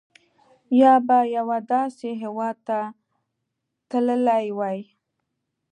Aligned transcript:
یا 0.81 0.93
به 1.07 1.19
یوه 1.37 1.57
داسې 1.73 2.09
هېواد 2.21 2.57
ته 2.67 2.79
تللي 3.89 4.45
وای. 4.57 4.79